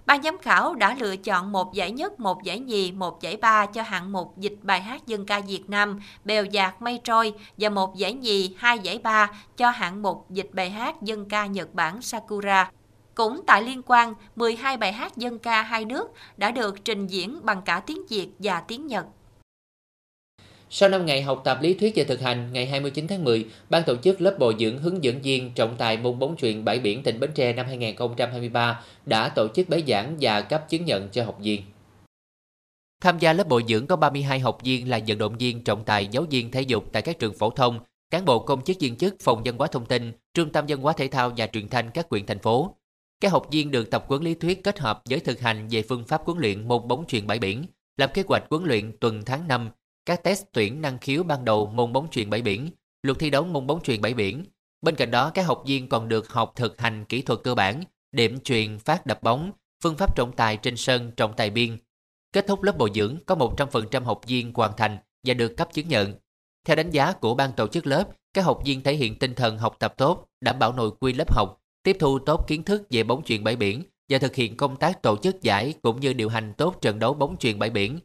[0.05, 3.65] Ban giám khảo đã lựa chọn một giải nhất, một giải nhì, một giải ba
[3.65, 7.69] cho hạng mục dịch bài hát dân ca Việt Nam Bèo dạt mây trôi và
[7.69, 11.73] một giải nhì, hai giải ba cho hạng mục dịch bài hát dân ca Nhật
[11.73, 12.71] Bản Sakura.
[13.15, 17.39] Cũng tại liên quan, 12 bài hát dân ca hai nước đã được trình diễn
[17.43, 19.05] bằng cả tiếng Việt và tiếng Nhật.
[20.71, 23.83] Sau 5 ngày học tập lý thuyết và thực hành, ngày 29 tháng 10, ban
[23.83, 27.03] tổ chức lớp bồi dưỡng hướng dẫn viên trọng tài môn bóng chuyền bãi biển
[27.03, 31.25] tỉnh Bến Tre năm 2023 đã tổ chức bế giảng và cấp chứng nhận cho
[31.25, 31.61] học viên.
[33.01, 36.07] Tham gia lớp bồi dưỡng có 32 học viên là vận động viên trọng tài
[36.07, 37.79] giáo viên thể dục tại các trường phổ thông,
[38.09, 40.93] cán bộ công chức viên chức phòng văn hóa thông tin, trung tâm văn hóa
[40.93, 42.75] thể thao và truyền thanh các huyện thành phố.
[43.21, 46.05] Các học viên được tập huấn lý thuyết kết hợp với thực hành về phương
[46.07, 47.65] pháp huấn luyện môn bóng chuyền bãi biển,
[47.97, 49.69] lập kế hoạch huấn luyện tuần tháng 5
[50.09, 52.69] các test tuyển năng khiếu ban đầu môn bóng chuyền bãi biển,
[53.03, 54.45] luật thi đấu môn bóng chuyền bãi biển.
[54.81, 57.83] Bên cạnh đó, các học viên còn được học thực hành kỹ thuật cơ bản,
[58.11, 59.51] điểm truyền phát đập bóng,
[59.83, 61.77] phương pháp trọng tài trên sân trọng tài biên.
[62.33, 65.87] Kết thúc lớp bồi dưỡng, có 100% học viên hoàn thành và được cấp chứng
[65.87, 66.13] nhận.
[66.67, 69.57] Theo đánh giá của ban tổ chức lớp, các học viên thể hiện tinh thần
[69.57, 73.03] học tập tốt, đảm bảo nội quy lớp học, tiếp thu tốt kiến thức về
[73.03, 76.29] bóng chuyền bãi biển và thực hiện công tác tổ chức giải cũng như điều
[76.29, 77.99] hành tốt trận đấu bóng chuyền bãi biển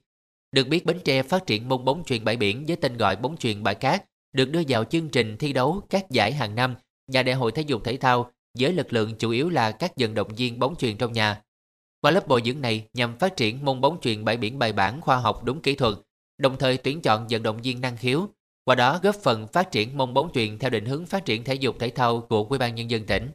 [0.55, 3.37] được biết Bến Tre phát triển môn bóng chuyền bãi biển với tên gọi bóng
[3.37, 6.75] chuyền bãi cát, được đưa vào chương trình thi đấu các giải hàng năm
[7.13, 10.15] và đại hội thể dục thể thao với lực lượng chủ yếu là các vận
[10.15, 11.43] động viên bóng chuyền trong nhà.
[12.01, 15.01] Qua lớp bồi dưỡng này nhằm phát triển môn bóng chuyền bãi biển bài bản
[15.01, 15.95] khoa học đúng kỹ thuật,
[16.39, 18.29] đồng thời tuyển chọn vận động viên năng khiếu,
[18.65, 21.55] qua đó góp phần phát triển môn bóng chuyền theo định hướng phát triển thể
[21.55, 23.31] dục thể thao của Ủy ban nhân dân tỉnh.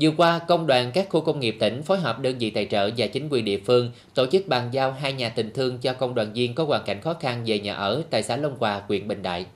[0.00, 2.90] Vừa qua, Công đoàn các khu công nghiệp tỉnh phối hợp đơn vị tài trợ
[2.96, 6.14] và chính quyền địa phương tổ chức bàn giao hai nhà tình thương cho công
[6.14, 9.08] đoàn viên có hoàn cảnh khó khăn về nhà ở tại xã Long Hòa, huyện
[9.08, 9.46] Bình Đại.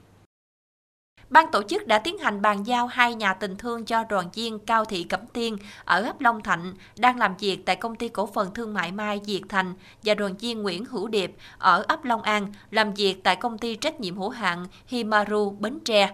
[1.30, 4.58] Ban tổ chức đã tiến hành bàn giao hai nhà tình thương cho đoàn viên
[4.58, 8.26] Cao Thị Cẩm Tiên ở ấp Long Thạnh đang làm việc tại công ty cổ
[8.26, 12.22] phần thương mại Mai Diệt Thành và đoàn viên Nguyễn Hữu Điệp ở ấp Long
[12.22, 16.10] An làm việc tại công ty trách nhiệm hữu hạn Himaru Bến Tre.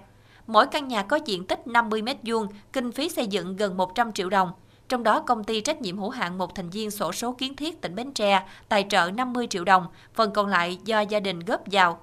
[0.53, 4.31] Mỗi căn nhà có diện tích 50 m2, kinh phí xây dựng gần 100 triệu
[4.31, 4.53] đồng.
[4.89, 7.81] Trong đó, công ty trách nhiệm hữu hạn một thành viên sổ số kiến thiết
[7.81, 11.61] tỉnh Bến Tre tài trợ 50 triệu đồng, phần còn lại do gia đình góp
[11.67, 11.99] vào.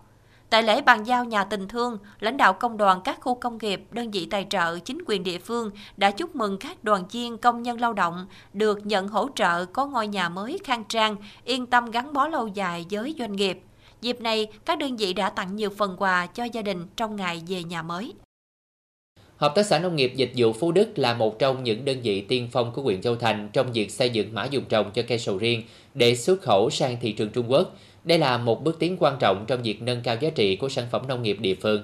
[0.49, 3.83] Tại lễ bàn giao nhà tình thương, lãnh đạo công đoàn các khu công nghiệp,
[3.91, 7.63] đơn vị tài trợ, chính quyền địa phương đã chúc mừng các đoàn viên công
[7.63, 11.91] nhân lao động được nhận hỗ trợ có ngôi nhà mới khang trang, yên tâm
[11.91, 13.61] gắn bó lâu dài với doanh nghiệp.
[14.01, 17.43] Dịp này, các đơn vị đã tặng nhiều phần quà cho gia đình trong ngày
[17.47, 18.13] về nhà mới.
[19.39, 22.21] Hợp tác xã Nông nghiệp Dịch vụ Phú Đức là một trong những đơn vị
[22.21, 25.19] tiên phong của huyện Châu Thành trong việc xây dựng mã dùng trồng cho cây
[25.19, 27.75] sầu riêng để xuất khẩu sang thị trường Trung Quốc.
[28.03, 30.87] Đây là một bước tiến quan trọng trong việc nâng cao giá trị của sản
[30.91, 31.83] phẩm nông nghiệp địa phương.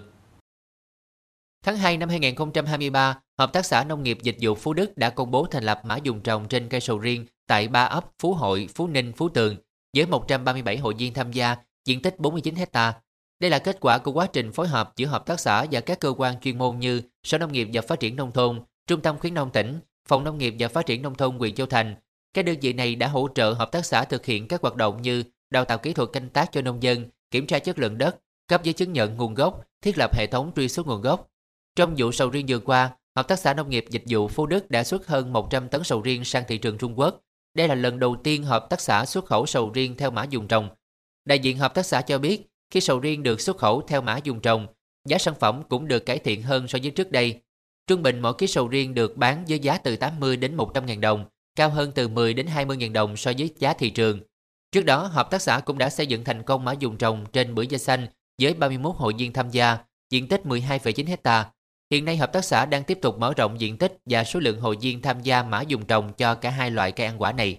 [1.66, 5.32] Tháng 2 năm 2023, Hợp tác xã Nông nghiệp Dịch vụ Phú Đức đã công
[5.32, 8.68] bố thành lập mã dùng trồng trên cây sầu riêng tại ba ấp Phú Hội,
[8.76, 9.56] Phú Ninh, Phú Tường
[9.96, 12.94] với 137 hội viên tham gia, diện tích 49 hecta
[13.40, 16.00] đây là kết quả của quá trình phối hợp giữa hợp tác xã và các
[16.00, 19.18] cơ quan chuyên môn như Sở Nông nghiệp và Phát triển Nông thôn, Trung tâm
[19.20, 21.96] Khuyến nông tỉnh, Phòng Nông nghiệp và Phát triển Nông thôn huyện Châu Thành.
[22.34, 25.02] Các đơn vị này đã hỗ trợ hợp tác xã thực hiện các hoạt động
[25.02, 28.16] như đào tạo kỹ thuật canh tác cho nông dân, kiểm tra chất lượng đất,
[28.48, 31.30] cấp giấy chứng nhận nguồn gốc, thiết lập hệ thống truy xuất nguồn gốc.
[31.76, 34.72] Trong vụ sầu riêng vừa qua, Hợp tác xã Nông nghiệp Dịch vụ Phú Đức
[34.72, 37.22] đã xuất hơn 100 tấn sầu riêng sang thị trường Trung Quốc.
[37.54, 40.48] Đây là lần đầu tiên hợp tác xã xuất khẩu sầu riêng theo mã dùng
[40.48, 40.70] trồng.
[41.26, 44.18] Đại diện hợp tác xã cho biết, khi sầu riêng được xuất khẩu theo mã
[44.24, 44.68] dùng trồng,
[45.06, 47.42] giá sản phẩm cũng được cải thiện hơn so với trước đây.
[47.88, 51.02] Trung bình mỗi ký sầu riêng được bán với giá từ 80 đến 100 ngàn
[51.02, 51.26] đồng,
[51.56, 54.20] cao hơn từ 10 đến 20 ngàn đồng so với giá thị trường.
[54.72, 57.56] Trước đó, hợp tác xã cũng đã xây dựng thành công mã dùng trồng trên
[57.56, 58.08] bưởi da xanh
[58.42, 59.78] với 31 hội viên tham gia,
[60.10, 61.52] diện tích 12,9 hecta.
[61.92, 64.60] Hiện nay hợp tác xã đang tiếp tục mở rộng diện tích và số lượng
[64.60, 67.58] hội viên tham gia mã dùng trồng cho cả hai loại cây ăn quả này.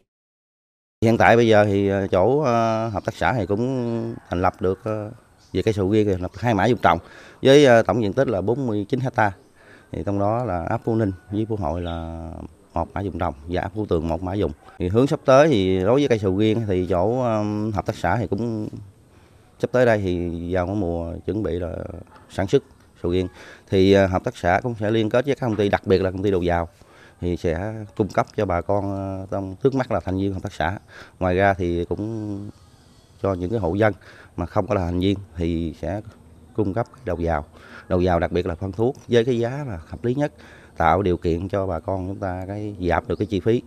[1.07, 4.55] Hiện tại bây giờ thì ờ, chỗ ờ, hợp tác xã thì cũng thành lập
[4.61, 5.11] được ờ,
[5.53, 6.99] về cây sầu riêng là hai mã vùng trồng
[7.43, 9.33] với tổng diện tích là 49 hecta
[9.93, 12.29] thì trong đó là áp Phú Ninh với Phú Hội là
[12.75, 14.53] một mã dùng trồng và áp Phú Tường một mã dùng.
[14.79, 17.23] Thì hướng sắp tới thì đối với cây sầu riêng thì chỗ
[17.75, 18.69] hợp tác xã thì cũng
[19.59, 21.73] sắp tới đây thì vào mùa chuẩn bị là
[22.31, 22.63] sản xuất
[23.03, 23.29] sầu riêng.
[23.71, 26.11] Thì hợp tác xã cũng sẽ liên kết với các công ty, đặc biệt là
[26.11, 26.69] công ty đầu vào
[27.21, 30.43] thì sẽ cung cấp cho bà con ờ, trong trước mắt là thành viên hợp
[30.43, 30.79] tác xã.
[31.21, 32.51] Ngoài ra thì cũng
[33.23, 33.95] cho những cái hộ dân
[34.37, 36.01] mà không có là thành viên thì sẽ
[36.57, 37.45] cung cấp đầu vào.
[37.89, 40.33] Đầu vào đặc biệt là phân thuốc với cái giá là hợp lý nhất,
[40.77, 43.63] tạo điều kiện cho bà con chúng ta cái giảm được cái chi phí,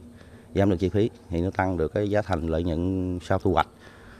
[0.56, 3.54] giảm được chi phí thì nó tăng được cái giá thành lợi nhuận sau thu
[3.54, 3.68] hoạch.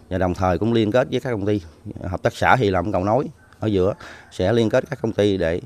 [0.10, 1.62] Và đồng thời cũng liên kết với các công ty
[2.04, 3.26] hợp tác xã thì làm cầu nối
[3.60, 3.94] ở giữa
[4.32, 5.62] sẽ liên kết các công ty để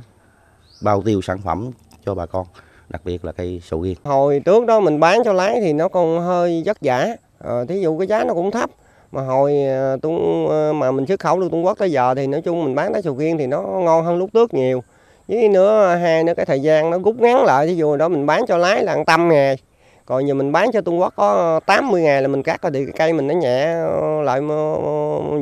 [0.82, 1.71] bao tiêu sản phẩm
[2.06, 2.47] cho bà con
[2.93, 3.95] đặc biệt là cây sầu riêng.
[4.03, 7.08] Hồi trước đó mình bán cho lái thì nó còn hơi vất vả.
[7.39, 8.69] À, thí dụ cái giá nó cũng thấp.
[9.12, 12.27] Mà hồi ờ, tôi ờ, mà mình xuất khẩu được Trung Quốc tới giờ thì
[12.27, 14.84] nói chung mình bán trái sầu riêng thì nó ngon hơn lúc trước nhiều.
[15.27, 18.25] Với nữa hai nữa cái thời gian nó rút ngắn lại thí dụ đó mình
[18.25, 19.58] bán cho lái là tâm ngày.
[20.06, 22.86] Còn giờ mình bán cho Trung Quốc có 80 ngày là mình cắt rồi thì
[22.86, 24.41] cái cây mình nó nhẹ ờ, lại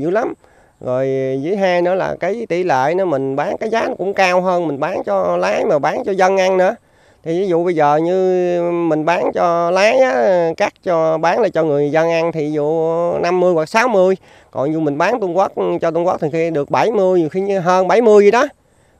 [0.02, 0.34] dữ lắm.
[0.82, 1.06] Rồi
[1.44, 4.42] với hai nữa là cái tỷ lệ nó mình bán cái giá nó cũng cao
[4.42, 6.76] hơn mình bán cho lái mà bán cho dân ăn nữa
[7.24, 11.50] thì ví dụ bây giờ như mình bán cho lái á, cắt cho bán lại
[11.50, 14.16] cho người dân ăn thì dụ 50 hoặc 60
[14.52, 17.52] còn dù mình bán Trung Quốc cho Trung Quốc thì khi được 70 nhiều khi
[17.52, 18.48] hơn 70 gì đó.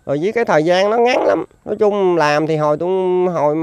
[0.06, 1.46] Rồi với cái thời gian nó ngắn lắm.
[1.66, 2.90] Nói chung làm thì hồi tôi
[3.34, 3.56] hồi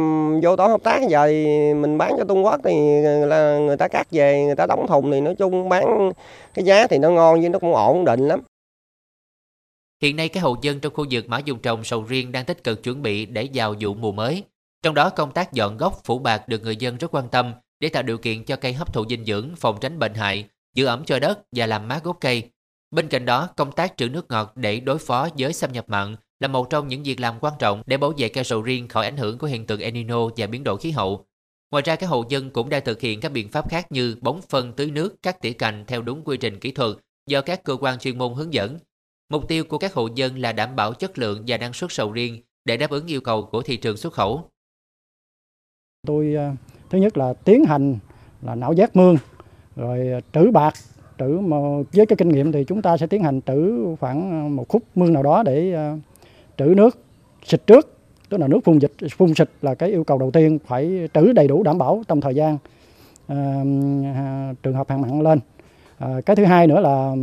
[0.43, 3.89] vô tổ hợp tác giờ thì mình bán cho Trung Quốc thì là người ta
[3.89, 6.13] cắt về người ta đóng thùng thì nói chung bán
[6.55, 8.41] cái giá thì nó ngon với nó cũng ổn định lắm.
[10.03, 12.65] Hiện nay các hộ dân trong khu vực mã dùng trồng sầu riêng đang tích
[12.65, 14.43] cực chuẩn bị để vào vụ mùa mới.
[14.83, 17.89] Trong đó công tác dọn gốc phủ bạc được người dân rất quan tâm để
[17.89, 21.05] tạo điều kiện cho cây hấp thụ dinh dưỡng, phòng tránh bệnh hại, giữ ẩm
[21.05, 22.51] cho đất và làm mát gốc cây.
[22.91, 26.17] Bên cạnh đó, công tác trữ nước ngọt để đối phó với xâm nhập mặn
[26.41, 29.05] là một trong những việc làm quan trọng để bảo vệ cây sầu riêng khỏi
[29.05, 31.27] ảnh hưởng của hiện tượng El Nino và biến đổi khí hậu.
[31.71, 34.37] Ngoài ra, các hộ dân cũng đang thực hiện các biện pháp khác như bón
[34.49, 37.77] phân tưới nước, cắt tỉa cành theo đúng quy trình kỹ thuật do các cơ
[37.81, 38.79] quan chuyên môn hướng dẫn.
[39.33, 42.13] Mục tiêu của các hộ dân là đảm bảo chất lượng và năng suất sầu
[42.13, 44.45] riêng để đáp ứng yêu cầu của thị trường xuất khẩu.
[46.07, 46.57] Tôi à,
[46.91, 47.99] thứ nhất là tiến hành
[48.43, 49.17] là nạo vét mương,
[49.77, 50.75] rồi à, trữ bạc
[51.19, 51.57] trữ mà
[51.93, 55.13] với cái kinh nghiệm thì chúng ta sẽ tiến hành trữ khoảng một khúc mương
[55.13, 55.97] nào đó để à,
[56.57, 56.99] trữ nước
[57.45, 60.59] xịt trước tức là nước phun dịch phun xịt là cái yêu cầu đầu tiên
[60.67, 62.59] phải trữ đầy đủ đảm bảo trong thời gian
[63.27, 63.65] à,
[64.63, 65.41] trường hợp hạn mặn lên
[65.99, 67.15] à, cái thứ hai nữa là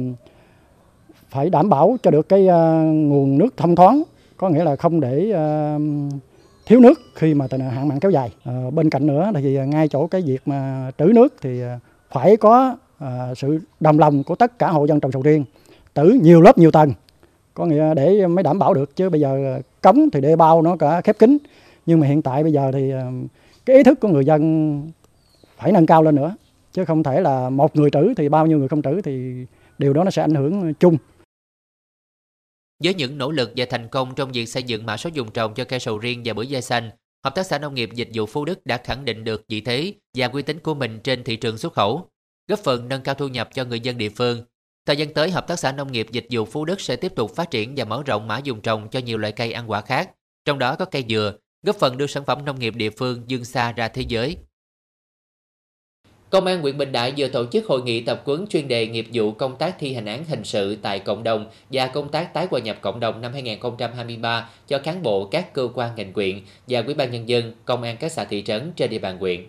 [1.36, 4.04] phải đảm bảo cho được cái ờ, nguồn nước thông thoáng,
[4.38, 5.80] có nghĩa là không để ờ,
[6.66, 8.32] thiếu nước khi mà tình hạn mặn kéo dài.
[8.44, 11.62] Ờ, bên cạnh nữa thì ngay chỗ cái việc mà trữ nước thì
[12.12, 12.76] phải có
[13.36, 15.46] sự đồng lòng của tất cả hộ dân trồng sầu riêng,
[15.96, 16.94] trữ nhiều lớp nhiều tầng.
[17.54, 20.76] Có nghĩa để mới đảm bảo được, chứ bây giờ cống thì đê bao nó
[20.76, 21.38] cả khép kín.
[21.86, 22.94] Nhưng mà hiện tại bây giờ thì
[23.66, 24.82] cái ý thức của người dân
[25.58, 26.36] phải nâng cao lên nữa,
[26.74, 29.46] chứ không thể là một người trữ thì bao nhiêu người không trữ thì
[29.78, 30.98] điều đó nó sẽ ảnh hưởng chung
[32.84, 35.54] với những nỗ lực và thành công trong việc xây dựng mã số dùng trồng
[35.54, 36.90] cho cây sầu riêng và bưởi da xanh,
[37.24, 39.94] Hợp tác xã nông nghiệp dịch vụ Phú Đức đã khẳng định được vị thế
[40.18, 42.10] và uy tín của mình trên thị trường xuất khẩu,
[42.48, 44.46] góp phần nâng cao thu nhập cho người dân địa phương
[44.86, 47.36] Thời gian tới, Hợp tác xã Nông nghiệp Dịch vụ Phú Đức sẽ tiếp tục
[47.36, 50.10] phát triển và mở rộng mã dùng trồng cho nhiều loại cây ăn quả khác,
[50.46, 51.34] trong đó có cây dừa,
[51.64, 54.38] góp phần đưa sản phẩm nông nghiệp địa phương dương xa ra thế giới.
[56.36, 59.08] Công an huyện Bình Đại vừa tổ chức hội nghị tập huấn chuyên đề nghiệp
[59.14, 62.48] vụ công tác thi hành án hình sự tại cộng đồng và công tác tái
[62.52, 66.84] hòa nhập cộng đồng năm 2023 cho cán bộ các cơ quan ngành quyện và
[66.86, 69.46] ủy ban nhân dân, công an các xã thị trấn trên địa bàn huyện.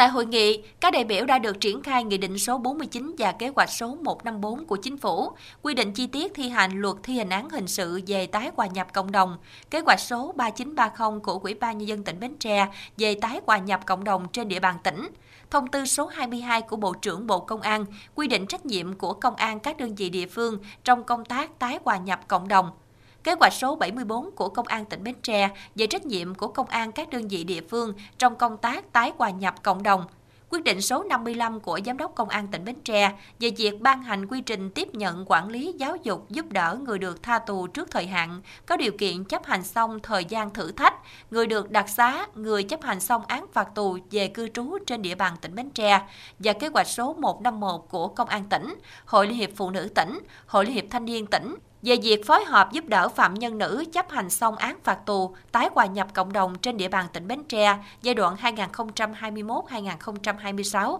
[0.00, 3.32] Tại hội nghị, các đại biểu đã được triển khai Nghị định số 49 và
[3.32, 5.30] kế hoạch số 154 của Chính phủ,
[5.62, 8.66] quy định chi tiết thi hành luật thi hành án hình sự về tái hòa
[8.66, 9.38] nhập cộng đồng,
[9.70, 13.58] kế hoạch số 3930 của Ủy ban Nhân dân tỉnh Bến Tre về tái hòa
[13.58, 15.08] nhập cộng đồng trên địa bàn tỉnh,
[15.50, 17.84] thông tư số 22 của Bộ trưởng Bộ Công an
[18.14, 21.58] quy định trách nhiệm của công an các đơn vị địa phương trong công tác
[21.58, 22.70] tái hòa nhập cộng đồng,
[23.24, 26.66] Kế hoạch số 74 của Công an tỉnh Bến Tre về trách nhiệm của công
[26.66, 30.04] an các đơn vị địa phương trong công tác tái hòa nhập cộng đồng.
[30.50, 34.02] Quyết định số 55 của Giám đốc Công an tỉnh Bến Tre về việc ban
[34.02, 37.66] hành quy trình tiếp nhận quản lý giáo dục giúp đỡ người được tha tù
[37.66, 40.94] trước thời hạn, có điều kiện chấp hành xong thời gian thử thách,
[41.30, 45.02] người được đặc xá, người chấp hành xong án phạt tù về cư trú trên
[45.02, 46.00] địa bàn tỉnh Bến Tre
[46.38, 50.18] và kế hoạch số 151 của Công an tỉnh, Hội Liên hiệp Phụ nữ tỉnh,
[50.46, 53.84] Hội Liên hiệp Thanh niên tỉnh về việc phối hợp giúp đỡ phạm nhân nữ
[53.92, 57.28] chấp hành xong án phạt tù, tái hòa nhập cộng đồng trên địa bàn tỉnh
[57.28, 60.98] Bến Tre giai đoạn 2021-2026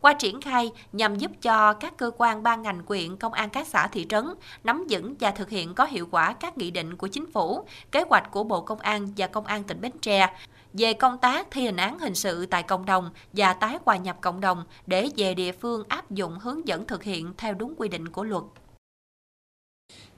[0.00, 3.66] qua triển khai nhằm giúp cho các cơ quan ban ngành quyện, công an các
[3.66, 7.06] xã thị trấn nắm vững và thực hiện có hiệu quả các nghị định của
[7.06, 10.28] chính phủ, kế hoạch của Bộ Công an và Công an tỉnh Bến Tre
[10.72, 14.16] về công tác thi hành án hình sự tại cộng đồng và tái hòa nhập
[14.20, 17.88] cộng đồng để về địa phương áp dụng hướng dẫn thực hiện theo đúng quy
[17.88, 18.44] định của luật.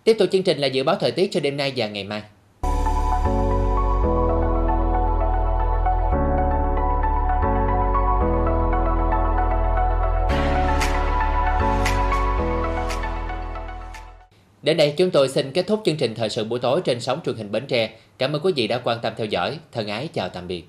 [0.04, 2.22] Tiếp tục chương trình là dự báo thời tiết cho đêm nay và ngày mai.
[14.62, 17.20] Đến đây chúng tôi xin kết thúc chương trình thời sự buổi tối trên sóng
[17.26, 17.90] truyền hình Bến Tre.
[18.18, 19.58] Cảm ơn quý vị đã quan tâm theo dõi.
[19.72, 20.64] Thân ái, chào tạm biệt.